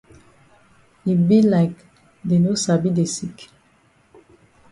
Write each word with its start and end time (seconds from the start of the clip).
E 1.11 1.13
be 1.27 1.39
like 1.53 1.77
dey 2.27 2.39
no 2.45 2.51
sabi 2.65 2.89
de 2.97 3.05
sick. 3.15 3.37